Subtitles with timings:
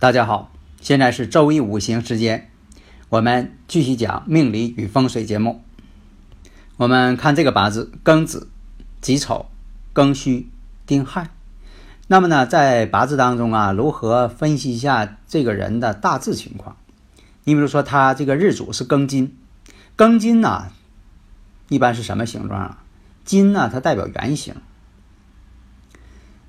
[0.00, 0.50] 大家好，
[0.80, 2.48] 现在是周易五行时间，
[3.10, 5.62] 我们继续讲命理与风水节目。
[6.78, 8.48] 我们看这个八字：庚子、
[9.02, 9.50] 己丑、
[9.92, 10.48] 庚戌、
[10.86, 11.28] 丁亥。
[12.06, 16.78] 那么呢，在八字当中啊，如何分析一下这个人的大致情况？
[17.44, 19.36] 你比如说，他这个日主是庚金，
[19.98, 20.68] 庚金呢，
[21.68, 22.82] 一般是什么形状啊？
[23.26, 24.54] 金呢，它代表圆形。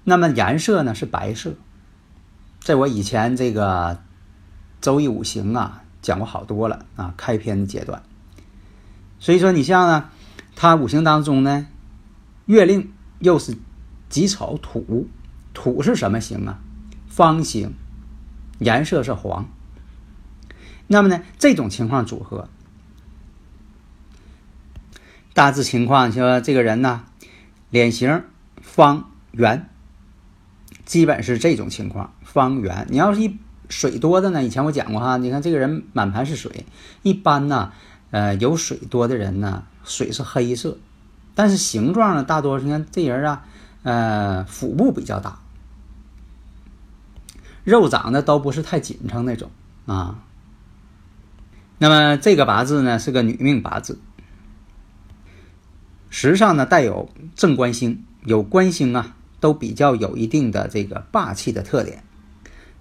[0.06, 1.56] 那么颜色呢是白色。
[2.62, 4.00] 在我以前这个
[4.82, 8.04] 周易五行啊讲过好多了啊，开篇阶段。
[9.20, 10.10] 所以说，你像呢，
[10.56, 11.68] 它五行当中呢，
[12.46, 13.58] 月令又是
[14.10, 15.08] 己丑土，
[15.56, 16.60] 土是什么形啊？
[17.10, 17.74] 方形，
[18.60, 19.50] 颜色是黄。
[20.86, 22.48] 那么呢，这种情况组合，
[25.34, 27.06] 大致情况说，这个人呢，
[27.72, 28.24] 脸型
[28.62, 29.68] 方圆。
[30.92, 32.86] 基本是这种情况，方圆。
[32.90, 33.38] 你要是一
[33.70, 34.44] 水多的呢？
[34.44, 36.66] 以前我讲过哈，你看这个人满盘是水，
[37.02, 37.72] 一般呢，
[38.10, 40.78] 呃，有水多的人呢，水是黑色，
[41.34, 43.46] 但是形状呢，大多你看这人啊，
[43.84, 45.40] 呃，腹部比较大，
[47.64, 49.50] 肉长得都不是太紧称那种
[49.86, 50.26] 啊。
[51.78, 53.98] 那么这个八字呢是个女命八字，
[56.10, 59.16] 时上呢带有正官星，有官星啊。
[59.42, 62.04] 都比较有一定的这个霸气的特点，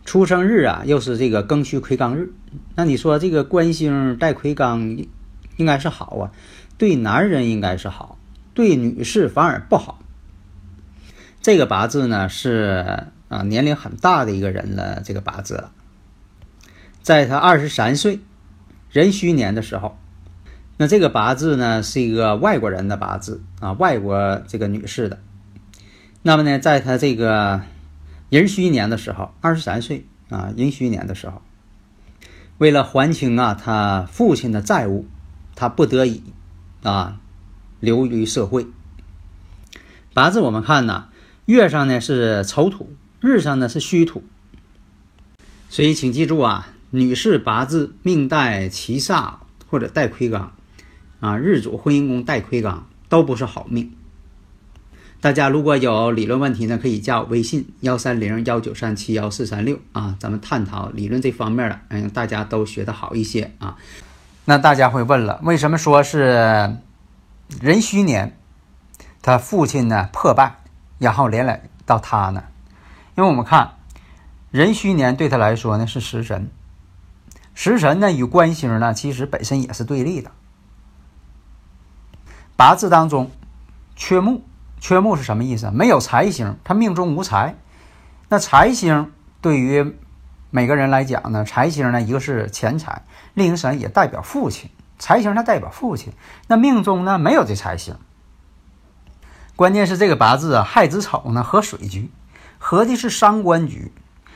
[0.04, 2.32] 出生日啊又是这个庚戌癸刚日，
[2.76, 4.96] 那你说这个官星带癸刚，
[5.56, 6.30] 应该是好啊，
[6.78, 8.18] 对男人应该是好，
[8.54, 9.98] 对女士反而不好。
[11.40, 15.72] 这个八字呢是啊年龄很大的一个人了，这个八字了，
[17.00, 18.20] 在他二十三岁
[18.92, 19.96] 壬戌年的时候，
[20.76, 25.18] 那这个八字呢是一个外国人的八字啊，外国这个女士的。
[26.22, 27.62] 那么呢，在他这个
[28.28, 31.40] 壬戌年的时候，二十三岁啊，壬戌年的时候，
[32.58, 35.06] 为了还清啊他父亲的债务，
[35.54, 36.22] 他不得已
[36.82, 37.18] 啊
[37.80, 38.66] 流于社会。
[40.12, 41.08] 八字我们看呢，
[41.46, 44.22] 月上呢是丑土，日上呢是戌土，
[45.70, 49.36] 所以请记住啊，女士八字命带七煞
[49.68, 50.48] 或者带魁罡
[51.20, 53.90] 啊，日主婚姻宫带魁罡都不是好命。
[55.20, 63.76] 大家如果有理论问题呢，可以加我微信幺三零幺九三七幺四三六啊，咱们探讨理论这方面的，嗯，大家都学得好一些啊。
[64.46, 66.74] 那大家会问了，为什么说是
[67.60, 68.34] 壬戌年，
[69.20, 70.56] 他父亲呢破败，
[70.98, 72.44] 然后连累到他呢？
[73.14, 73.74] 因为我们看
[74.50, 76.50] 壬戌年对他来说呢是食神，
[77.52, 80.30] 食神呢与官星呢其实本身也是对立的，
[82.56, 83.30] 八字当中
[83.94, 84.44] 缺木。
[84.80, 85.70] 缺木是什么意思？
[85.70, 87.54] 没有财星，他命中无财。
[88.28, 89.94] 那财星对于
[90.50, 93.02] 每个人来讲呢，财星呢，一个是钱财，
[93.34, 94.70] 另一个神也代表父亲。
[94.98, 96.12] 财星它代表父亲，
[96.46, 97.94] 那命中呢没有这财星。
[99.56, 102.10] 关键是这个八字啊，亥子丑呢合水局，
[102.58, 103.92] 合的是伤官局，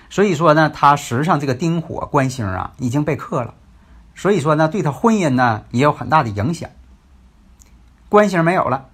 [0.09, 3.53] 所以说呢，他实际上这个丁火官星啊已经被克了，
[4.15, 6.71] 所以说呢，对他婚姻呢也有很大的影响。
[8.09, 8.89] 官星没有了。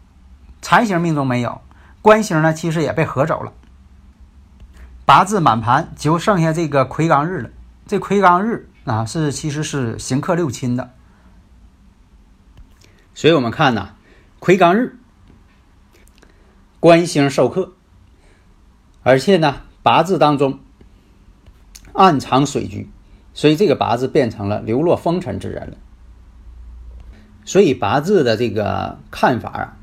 [0.71, 1.63] 财星命中没有，
[2.01, 3.53] 官星呢，其实也被合走了。
[5.05, 7.51] 八字满盘就剩下这个魁罡日了。
[7.89, 10.93] 这魁罡日啊，是其实是刑克六亲的。
[13.15, 13.95] 所以我们看呐，
[14.39, 14.97] 魁罡日，
[16.79, 17.73] 官星受克，
[19.03, 20.61] 而且呢，八字当中
[21.95, 22.89] 暗藏水局，
[23.35, 25.77] 所以这个八字变成了流落风尘之人了。
[27.45, 29.77] 所以八字的这个看法啊。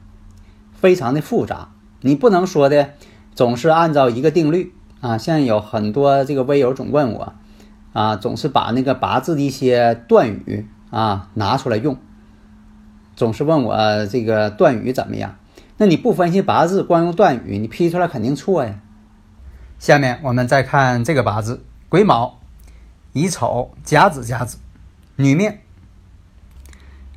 [0.80, 1.70] 非常的复杂，
[2.02, 2.92] 你不能说的
[3.36, 5.18] 总是按照一个定律啊。
[5.18, 7.34] 现在有很多这个微友总问我
[7.94, 11.98] 啊，总是把那个八字的一些断语啊拿出来用，
[13.16, 15.36] 总是问我这个断语怎么样？
[15.78, 18.80] 那你不分析八字，光用断语，你批出来肯定错呀。
[19.80, 22.40] 下面我们再看这个八字：癸卯、
[23.14, 24.58] 乙丑、甲子、甲子，
[25.16, 25.54] 女命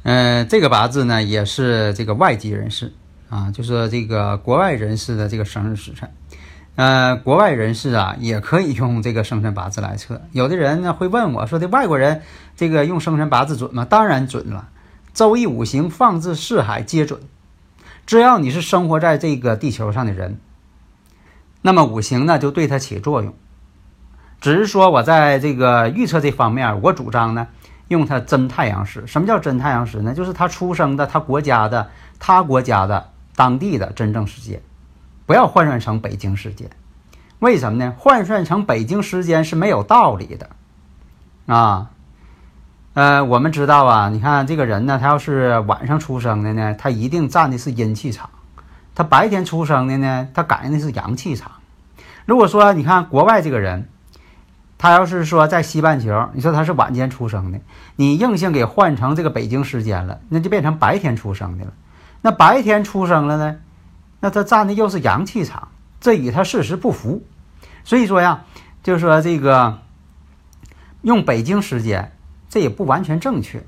[0.02, 2.92] 嗯，这个八字呢也是这个外籍人士
[3.30, 6.12] 啊，就是这个国外人士的这个生日时辰。
[6.74, 10.20] 呃，国外人士啊也可以用这个生辰八字来测。
[10.32, 12.22] 有的人呢会问我说的，外国人
[12.56, 13.86] 这个用生辰八字准吗？
[13.88, 14.68] 当然准了，
[15.14, 17.20] 周易五行放置四海皆准。
[18.04, 20.38] 只要你是生活在这个地球上的人，
[21.62, 23.32] 那么五行呢就对它起作用。
[24.40, 27.46] 只是说我在这个预测这方面，我主张呢。
[27.88, 30.14] 用它真太阳时，什么叫真太阳时呢？
[30.14, 31.90] 就是他出生的他国家的
[32.20, 34.60] 他国家的当地的真正时间，
[35.26, 36.70] 不要换算成北京时间。
[37.38, 37.94] 为什么呢？
[37.98, 40.50] 换算成北京时间是没有道理的
[41.46, 41.90] 啊。
[42.94, 48.28] 呃，我们知道啊，你看这个人呢，他要是晚上出生的呢，他一定占的是阴气场；
[48.94, 51.52] 他白天出生的呢，他感应的是阳气场。
[52.26, 53.88] 如果说你看国外这个人。
[54.82, 57.60] 他要是说在西半球，你说他是晚间出生的，
[57.96, 61.72] 你硬性给换成这个北京时间了，那就变成白天出生的了。
[62.22, 63.56] 那白天出生了呢，
[64.20, 65.68] 那他占的又是阳气场，
[66.00, 67.22] 这与他事实不符。
[67.84, 68.44] 所以说呀，
[68.82, 69.78] 就是说这个
[71.02, 72.12] 用北京时间，
[72.48, 73.64] 这也不完全正确。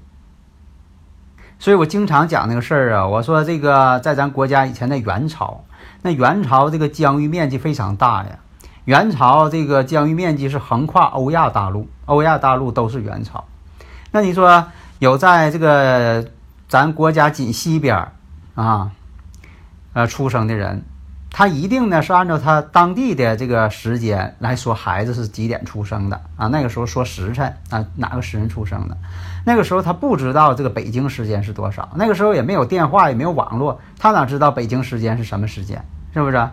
[1.58, 5.64] 所以我经常讲那个事儿啊，我说这个在咱国家以前的元朝，
[6.02, 8.38] 那元朝这个疆域面积非常大呀。
[8.84, 13.44] 元朝这个疆域面积是横跨欧亚大陆，欧亚大陆都是元朝。
[14.10, 14.66] 那你说
[14.98, 16.26] 有在这个
[16.68, 18.12] 咱国家紧西边
[18.54, 18.92] 啊，
[19.92, 20.84] 呃出生的人，
[21.30, 26.48] 他一定呢是按照他当地的这个时间来说，孩子是几点出生的啊？
[26.48, 28.96] 那个时候说时辰啊，哪个时辰出生的？
[29.44, 35.84] 那个时候他不知道这个北京时间是多少，那个时候也没有电话，也没有网络，他哪知道北京时间是什么时间？
[36.12, 36.48] 是不是？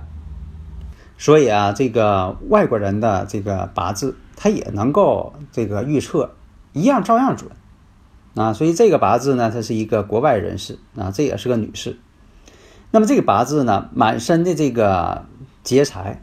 [1.17, 6.31] 所以啊，这个外国人的这个八字，他也能够这个预测，
[6.71, 7.51] 一样照样准
[8.35, 8.53] 啊。
[8.53, 11.99] 所以这个八字呢，它是一个国外人士啊，这也是个女士。
[12.91, 15.25] 那么这个八字呢，满身的这个
[15.63, 16.21] 劫财，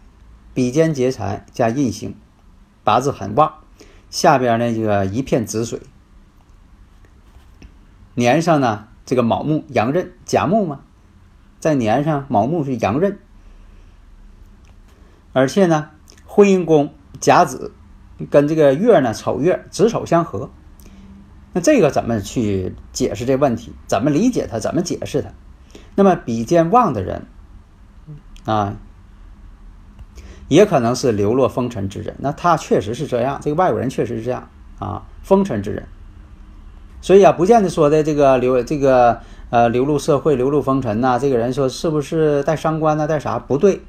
[0.53, 2.14] 比肩劫财加印星，
[2.82, 3.55] 八字很旺。
[4.11, 5.81] 下边呢，这个一片紫水，
[8.14, 10.81] 年上呢，这个卯木阳刃甲木嘛，
[11.61, 13.19] 在年上卯木是阳刃。
[15.32, 15.91] 而且呢，
[16.25, 17.73] 婚姻宫甲子
[18.31, 20.50] 跟这个月呢丑月子丑相合，
[21.56, 23.73] 那这个怎么去解释这问题？
[23.87, 24.58] 怎么理解它？
[24.58, 25.31] 怎么解释它？
[25.94, 27.25] 那么比肩旺的人
[28.44, 28.76] 啊，
[30.49, 32.14] 也可能是流落风尘之人。
[32.19, 35.88] 那他确实是这样，这个外国人确实是这样啊，风尘之人。
[37.00, 43.08] 所以啊，不见得说的这个流这个呃流入社会、流入风尘呐，这个人说是不是带伤官呢？
[43.08, 43.38] 带啥？
[43.38, 43.81] 不对。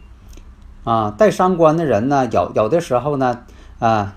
[0.86, 3.42] 啊，带伤官的人呢，有有的时候呢，
[3.80, 4.16] 啊，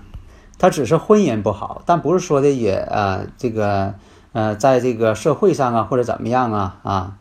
[0.61, 3.95] 他只是婚姻不好，但不是说的也啊，这个
[4.31, 7.17] 呃，在这个社会上啊，或者怎么样啊啊，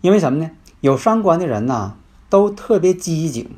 [0.00, 0.50] 因为什么呢？
[0.80, 1.94] 有伤官的人呢，
[2.28, 3.48] 都特别机警，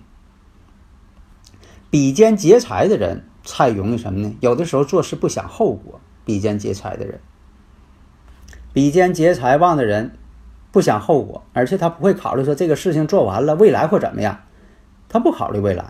[1.89, 4.37] 比肩劫财的人才容易什么呢？
[4.41, 7.19] 有的时候做事不想后果，比肩劫财的人，
[8.75, 10.19] 比肩劫财旺的人
[10.71, 14.41] 不想后果，而且他不会考虑说这个事情做完了，未来会怎么样。
[15.09, 15.87] 他不考虑未来，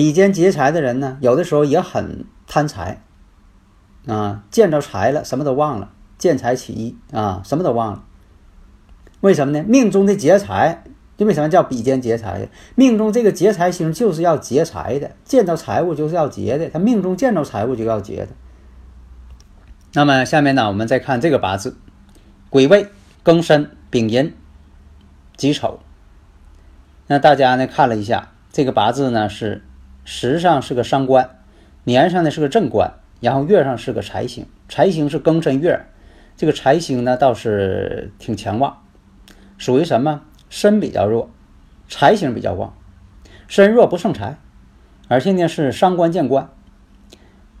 [0.00, 3.02] 比肩劫财的人呢，有的时候也很贪财，
[4.06, 8.02] 啊，见着财了，什么都忘了，见财起意啊，什么都忘了。
[9.20, 9.62] 为什么呢？
[9.68, 10.84] 命中的劫财，
[11.18, 12.48] 就为什么叫比肩劫财？
[12.76, 18.28] 命中这个劫财星就是要劫财的，见到财物就是要劫的，他命中见着财物就要劫的。
[19.92, 21.76] 那么下面呢，我们再看这个八字，
[22.48, 22.86] 癸未、
[23.22, 24.34] 庚申、丙寅、
[25.36, 25.80] 己丑。
[27.06, 29.62] 那大家呢看了一下这个八字呢是
[30.12, 31.30] 时上是个伤官，
[31.84, 35.86] 年上呢是个正官，然后月上是个财星，财星是庚申月，
[36.36, 38.82] 这个财星呢倒是挺强旺，
[39.56, 41.30] 属于什么身比较弱，
[41.88, 42.74] 财星比较旺，
[43.46, 44.36] 身弱不胜财，
[45.06, 46.50] 而且呢是伤官见官，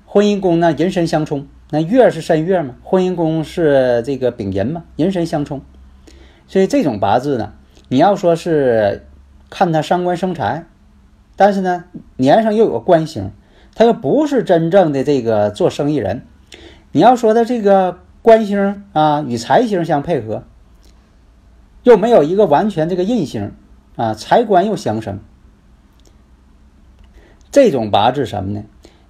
[0.04, 5.62] 婚姻宫呢寅申相冲，那月是申月嘛，婚姻宫是这个丙寅嘛，寅申相冲，
[6.48, 7.52] 所以这种八字呢，
[7.86, 9.06] 你要说是。
[9.52, 10.64] 看他伤官生财，
[11.40, 11.84] 但是呢，
[12.18, 13.30] 年上又有个官星，
[13.74, 16.26] 他又不是真正的这个做生意人。
[16.92, 20.44] 你要说他这个官星啊与财星相配合，
[21.82, 23.52] 又没有一个完全这个印星
[23.96, 25.18] 啊，财官又相生，
[27.50, 28.64] 这种八字什么呢？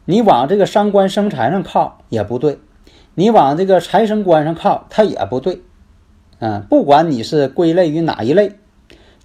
[0.05, 2.61] 你往这个伤官生财上靠也不对，
[3.17, 5.63] 你往这个财生官上靠它也不对。
[6.39, 8.53] 嗯，不管你是归类于哪一类，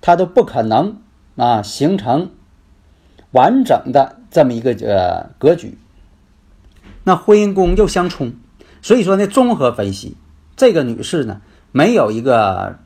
[0.02, 0.98] 它都不可能。
[1.36, 2.32] 啊，形成
[3.36, 5.78] 完整的这么一个呃格局。
[7.04, 8.34] 那婚姻宫又相冲，
[8.82, 10.16] 所以说呢，综合分析，
[10.56, 11.42] 这个女士呢，
[11.74, 12.80] 没有一个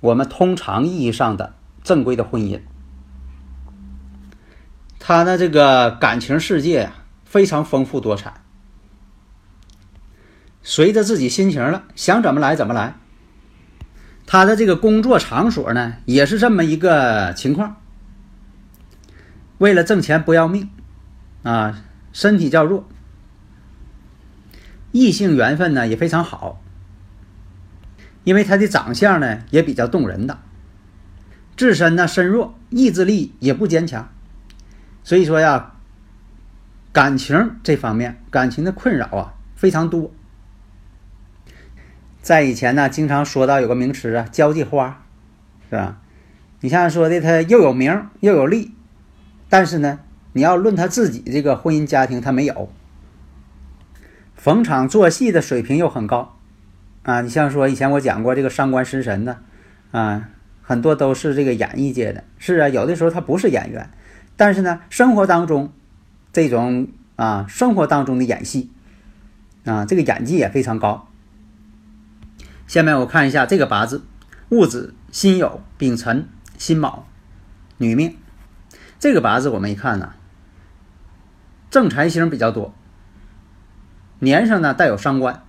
[0.00, 2.60] 我们通常意义上的正规的婚姻，
[4.98, 8.34] 她的这个感情世界啊非常丰富多彩，
[10.62, 12.96] 随着自己心情了，想怎么来怎么来。
[14.26, 17.76] 她的这个工作场所呢，也是这么一个情况。
[19.60, 20.70] 为了挣钱不要命，
[21.42, 21.82] 啊，
[22.14, 22.88] 身体较弱，
[24.90, 26.62] 异性缘分呢也非常好，
[28.24, 30.38] 因为他的长相呢也比较动人的，
[31.58, 34.08] 自身呢身弱，意志力也不坚强，
[35.04, 35.74] 所以说呀，
[36.90, 40.10] 感情这方面感情的困扰啊非常多。
[42.22, 45.02] 在以前呢，经常说到有个名词啊，交际花，
[45.68, 46.00] 是吧？
[46.60, 48.72] 你像说的，他又有名又有利。
[49.50, 49.98] 但是呢，
[50.32, 52.72] 你要论他自己这个婚姻家庭，他没有。
[54.36, 56.38] 逢场作戏的水平又很高，
[57.02, 59.38] 啊，你像说以前我讲过这个上官食神呢，
[59.90, 60.30] 啊，
[60.62, 62.24] 很多都是这个演艺界的。
[62.38, 63.90] 是啊，有的时候他不是演员，
[64.36, 65.72] 但是呢，生活当中
[66.32, 68.70] 这种啊，生活当中的演戏，
[69.64, 71.08] 啊，这个演技也非常高。
[72.68, 74.04] 下面我看一下这个八字：
[74.50, 77.04] 戊子、辛酉、丙辰、辛卯，
[77.78, 78.16] 女命。
[79.00, 80.12] 这个八字我们一看呢，
[81.70, 82.74] 正财星比较多，
[84.18, 85.42] 年上呢带有伤官。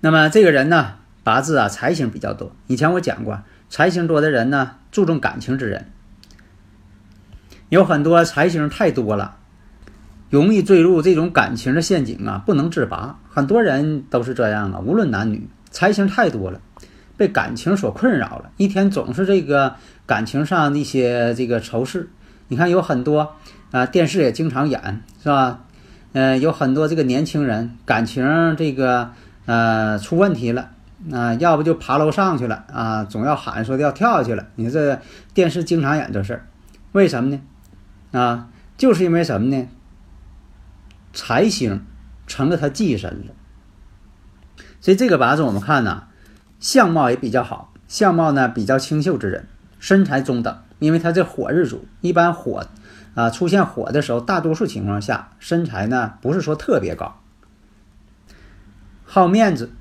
[0.00, 2.56] 那么这个人呢，八字啊财星比较多。
[2.66, 5.92] 以前我讲过，财星多的人呢，注重感情之人，
[7.68, 9.36] 有很多财星太多了，
[10.28, 13.20] 容易坠入这种感情的陷阱啊，不能自拔。
[13.30, 16.60] 很多人都是这样啊，无论男女，财星太多了。
[17.22, 19.76] 被感情所困扰了，一天总是这个
[20.06, 22.10] 感情上一些这个愁事。
[22.48, 23.36] 你看有很多
[23.70, 25.60] 啊，电视也经常演，是吧？
[26.14, 29.12] 嗯，有很多这个年轻人感情这个
[29.46, 30.70] 呃出问题了
[31.12, 34.48] 啊，要不就爬楼上去了啊，总要喊说要跳下去了。
[34.56, 35.00] 你这
[35.32, 36.46] 电视经常演这事儿，
[36.90, 37.40] 为什么呢？
[38.18, 39.68] 啊，就是因为什么呢？
[41.12, 41.84] 财星
[42.26, 43.32] 成了他忌神了。
[44.80, 46.02] 所以这个八字我们看呢。
[46.62, 49.48] 相貌也比较好，相貌呢比较清秀之人，
[49.80, 52.64] 身材中等，因为他这火日主，一般火
[53.14, 57.18] 啊出现火的时候，大多数情况下身材呢不是说特别高，
[59.04, 59.72] 好面子，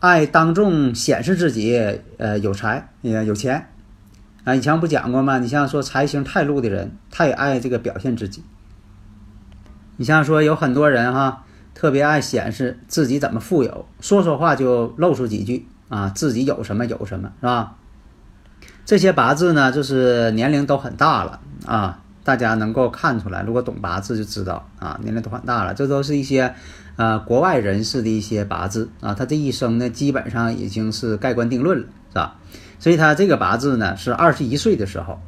[0.00, 3.68] 爱当众显示自己，呃有财也有钱，
[4.42, 5.38] 啊以前不讲过吗？
[5.38, 8.42] 你像说财星太禄的人，他也爱这个表现自己，
[9.98, 15.68] 你像说有很多人哈，特别爱显示自己怎么富有，说说话就露出几句。
[15.88, 17.74] 啊，自己有什么有什么是吧？
[18.84, 25.74] 这些八字呢，就是年龄都很大了啊，大家能够看出来，如果懂八字就知道啊，年龄都很大了。
[25.74, 26.54] 这都是一些
[26.96, 32.36] 呃国外人士的一些八字啊，他这一生呢，基本上已经是盖棺定论了，是吧？
[32.78, 35.20] 所以他这个八字呢，是二十一岁的时候。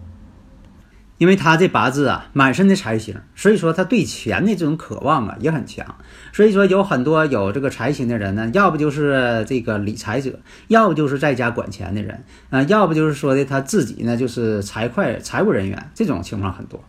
[1.18, 5.86] 因为他这八字啊，满身的财星，所以说他对钱的这种渴望啊也很强。
[6.32, 16.84] 所以说有很多有这个财星的人呢，要不就是这个理财者，要不就是在家管钱的人，啊，要不就是说的他自己呢就是财会财务人员，这种情况很多，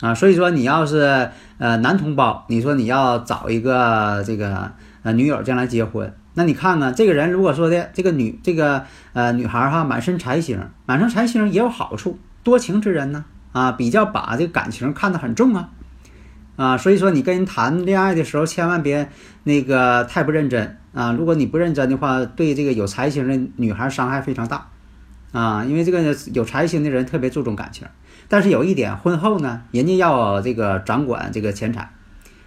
[0.00, 12.18] 啊，所以说你要是呃男同胞，你说你要找一个这个呃女友将来结婚，那你看看这个人如果说的这个女这个呃女孩哈满身财星，满身财星也有好处。
[12.42, 15.70] 多情之人呢，啊，比较把这个感情看得很重啊，
[16.56, 19.10] 啊，所以说你跟人谈恋爱的时候，千万别
[19.44, 21.12] 那个太不认真啊。
[21.12, 24.68] 如果你不认真的话，对这个有财星的女孩伤害非常大，
[25.32, 27.86] 啊，因为这个有财星的人特别注重感情，
[28.28, 31.92] 但是有一点，婚后呢，人家要这个掌管这个钱财。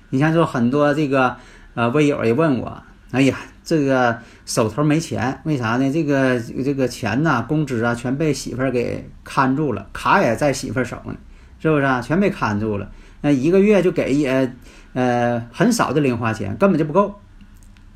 [0.10, 1.38] 你像说很多这个
[1.74, 2.84] 呃微友也问我，
[3.14, 3.38] 哎呀。
[3.66, 5.90] 这个手头没钱，为啥呢？
[5.90, 11.16] 这个这个钱呐，工资啊，全被媳妇儿给看住了，卡也在媳妇儿手呢，
[11.62, 12.02] 是不是啊？
[12.02, 12.92] 全被看住了，
[13.22, 14.54] 那一个月就给也
[14.92, 17.22] 呃很少的零花钱，根本就不够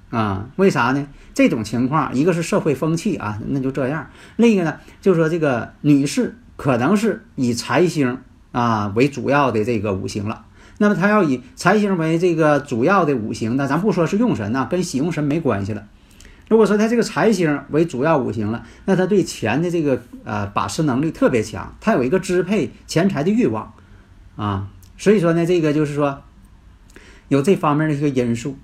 [0.09, 0.47] 啊？
[0.55, 1.05] 为啥呢？
[1.33, 4.05] 这种情况，一个是社会风气啊，那就这样；
[4.37, 8.21] 另一个呢，就是说这个女士可能是以财星
[8.53, 10.45] 啊为主要的这个五行了。
[10.79, 15.83] 那么他要以财星为这个主要的五行那，咱不说是用神呐，跟喜用神没关系了。
[16.49, 23.73] 如果说他这个财星为主要五行了，那他对钱的这个呃把持能力特别强，他有一个支配钱财的欲望
[24.35, 24.67] 啊。
[24.97, 26.21] 所以说呢，这个就是说
[27.27, 28.57] 有这方面的一个因素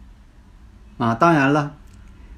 [0.98, 1.14] 啊。
[1.16, 1.74] 当然了，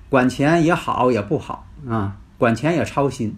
[0.09, 3.35] 管钱也好也不好啊，管钱也操心，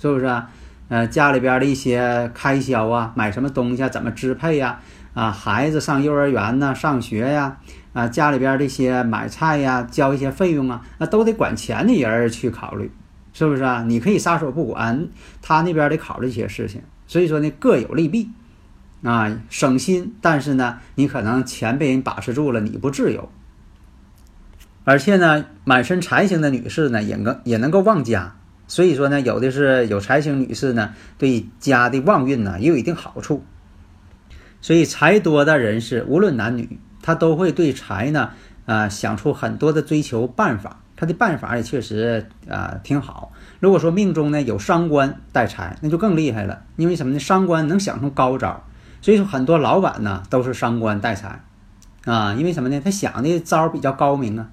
[0.00, 0.50] 是不是啊？
[0.88, 4.68] 呃，家里边的一些开销啊，买什么东西啊，怎么支配呀？
[4.68, 4.80] 啊，
[5.18, 7.58] 啊孩子上幼儿园呢，上学呀，
[7.92, 12.88] 啊，家里边这些买菜呀，交一些费用啊，那都得管钱的人去考虑，
[13.32, 13.82] 是不是啊？
[13.82, 15.08] 你可以撒手不管，
[15.42, 18.30] 他那边得考虑一些事情，所以说呢，各有利弊，
[19.02, 23.28] 啊，省心，但是呢，你可能钱被人把持住了，你不自由。
[24.84, 28.36] 而且呢，满身财星的女士呢，也能也能够旺家，
[28.68, 33.42] 所以说呢，有的是有财星女士呢，对家的旺运呢也有一定好处。
[34.60, 38.30] 所以财多的人士，无论男女，他都会对财呢，
[38.66, 40.80] 啊，想出很多的追求办法。
[40.96, 43.30] 他的办法也确实啊挺好。
[43.60, 47.20] 如果说命中呢有伤官带财，那就更厉害了，因为什么呢？
[47.20, 48.64] 伤官能想出高招，
[49.00, 51.40] 所以说很多老板呢都是伤官带财，
[52.04, 52.80] 啊，因为什么呢？
[52.84, 54.48] 他想的招比较高明啊。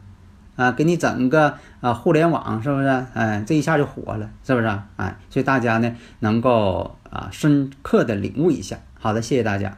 [0.56, 2.88] 啊，给你整个啊互联网是不是？
[3.14, 4.68] 哎，这一下就火了，是不是？
[4.96, 8.78] 哎，所以大家呢能够啊深刻的领悟一下。
[8.94, 9.78] 好的，谢谢大家。